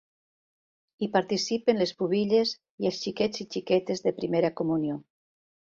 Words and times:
Hi 0.99 1.09
participen 1.17 1.81
les 1.83 1.93
pubilles 2.01 2.55
i 2.85 2.91
els 2.93 3.05
xiquets 3.05 3.47
i 3.47 3.49
xiquetes 3.57 4.07
de 4.09 4.19
Primera 4.23 4.57
Comunió. 4.63 5.03